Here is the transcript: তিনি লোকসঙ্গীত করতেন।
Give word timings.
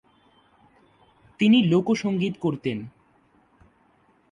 তিনি 1.39 1.57
লোকসঙ্গীত 1.63 2.33
করতেন। 2.39 2.77